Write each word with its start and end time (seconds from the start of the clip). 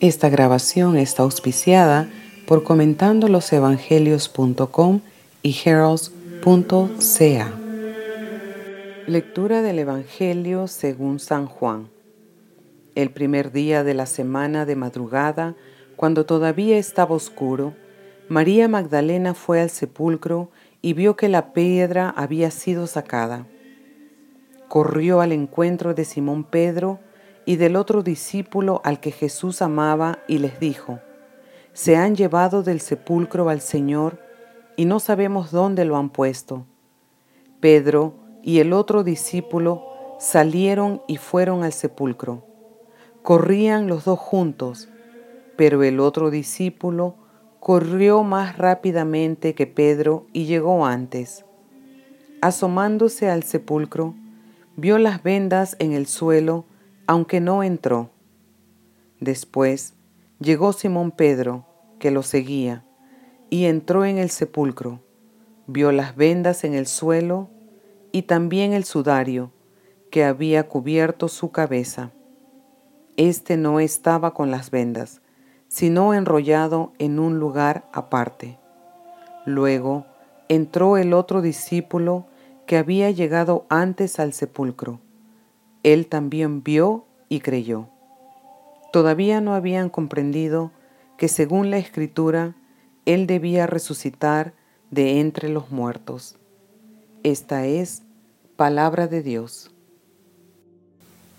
Esta 0.00 0.28
grabación 0.28 0.96
está 0.96 1.22
auspiciada 1.22 2.10
por 2.46 2.64
comentandolosevangelios.com 2.64 5.00
y 5.42 5.56
heralds.ca. 5.64 7.52
Lectura 9.06 9.62
del 9.62 9.78
Evangelio 9.78 10.66
según 10.66 11.18
San 11.18 11.46
Juan. 11.46 11.88
El 12.94 13.10
primer 13.10 13.52
día 13.52 13.84
de 13.84 13.94
la 13.94 14.06
semana 14.06 14.66
de 14.66 14.76
madrugada, 14.76 15.54
cuando 15.96 16.26
todavía 16.26 16.78
estaba 16.78 17.14
oscuro, 17.14 17.74
María 18.28 18.68
Magdalena 18.68 19.34
fue 19.34 19.60
al 19.60 19.70
sepulcro 19.70 20.50
y 20.82 20.94
vio 20.94 21.16
que 21.16 21.28
la 21.28 21.52
piedra 21.52 22.10
había 22.10 22.50
sido 22.50 22.86
sacada. 22.86 23.46
Corrió 24.68 25.20
al 25.20 25.32
encuentro 25.32 25.94
de 25.94 26.04
Simón 26.04 26.44
Pedro 26.44 26.98
y 27.44 27.56
del 27.56 27.76
otro 27.76 28.02
discípulo 28.02 28.80
al 28.84 29.00
que 29.00 29.10
Jesús 29.10 29.62
amaba 29.62 30.18
y 30.28 30.38
les 30.38 30.60
dijo, 30.60 31.00
Se 31.72 31.96
han 31.96 32.14
llevado 32.14 32.62
del 32.62 32.80
sepulcro 32.80 33.48
al 33.48 33.60
Señor 33.60 34.18
y 34.76 34.84
no 34.84 35.00
sabemos 35.00 35.50
dónde 35.50 35.84
lo 35.84 35.96
han 35.96 36.10
puesto. 36.10 36.66
Pedro 37.60 38.14
y 38.42 38.58
el 38.58 38.72
otro 38.72 39.04
discípulo 39.04 39.84
salieron 40.18 41.02
y 41.06 41.16
fueron 41.16 41.64
al 41.64 41.72
sepulcro. 41.72 42.44
Corrían 43.22 43.86
los 43.86 44.04
dos 44.04 44.18
juntos, 44.18 44.88
pero 45.56 45.82
el 45.82 46.00
otro 46.00 46.30
discípulo 46.30 47.14
corrió 47.60 48.24
más 48.24 48.58
rápidamente 48.58 49.54
que 49.54 49.68
Pedro 49.68 50.26
y 50.32 50.46
llegó 50.46 50.84
antes. 50.84 51.44
Asomándose 52.40 53.30
al 53.30 53.44
sepulcro, 53.44 54.16
vio 54.76 54.98
las 54.98 55.22
vendas 55.22 55.76
en 55.78 55.92
el 55.92 56.06
suelo, 56.06 56.64
aunque 57.06 57.40
no 57.40 57.62
entró. 57.62 58.10
Después 59.20 59.94
llegó 60.40 60.72
Simón 60.72 61.10
Pedro, 61.10 61.66
que 61.98 62.10
lo 62.10 62.22
seguía, 62.22 62.84
y 63.50 63.66
entró 63.66 64.04
en 64.04 64.18
el 64.18 64.30
sepulcro, 64.30 65.00
vio 65.66 65.92
las 65.92 66.16
vendas 66.16 66.64
en 66.64 66.74
el 66.74 66.86
suelo 66.86 67.48
y 68.10 68.22
también 68.22 68.72
el 68.72 68.84
sudario 68.84 69.52
que 70.10 70.24
había 70.24 70.68
cubierto 70.68 71.28
su 71.28 71.50
cabeza. 71.50 72.12
Este 73.16 73.56
no 73.56 73.80
estaba 73.80 74.34
con 74.34 74.50
las 74.50 74.70
vendas, 74.70 75.22
sino 75.68 76.12
enrollado 76.14 76.92
en 76.98 77.18
un 77.18 77.38
lugar 77.38 77.88
aparte. 77.92 78.58
Luego 79.46 80.06
entró 80.48 80.96
el 80.96 81.14
otro 81.14 81.40
discípulo 81.40 82.26
que 82.66 82.76
había 82.76 83.10
llegado 83.10 83.66
antes 83.68 84.18
al 84.18 84.32
sepulcro. 84.32 85.00
Él 85.82 86.06
también 86.06 86.62
vio 86.62 87.04
y 87.28 87.40
creyó. 87.40 87.88
Todavía 88.92 89.40
no 89.40 89.54
habían 89.54 89.88
comprendido 89.88 90.70
que 91.16 91.28
según 91.28 91.70
la 91.70 91.78
escritura, 91.78 92.54
Él 93.06 93.26
debía 93.26 93.66
resucitar 93.66 94.52
de 94.90 95.20
entre 95.20 95.48
los 95.48 95.70
muertos. 95.70 96.36
Esta 97.22 97.64
es 97.66 98.02
palabra 98.56 99.08
de 99.08 99.22
Dios. 99.22 99.70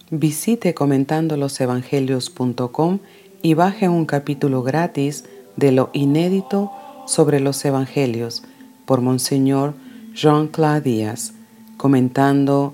Visite 0.09 0.73
comentandolosevangelios.com 0.73 2.97
y 3.41 3.53
baje 3.53 3.87
un 3.89 4.05
capítulo 4.05 4.63
gratis 4.63 5.25
de 5.55 5.71
lo 5.71 5.91
inédito 5.93 6.71
sobre 7.05 7.39
los 7.39 7.63
Evangelios 7.65 8.43
por 8.85 9.01
Monseñor 9.01 9.75
Jean-Claude 10.13 10.81
Díaz, 10.81 11.33
comentando 11.77 12.73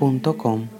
losevangelios.com. 0.00 0.77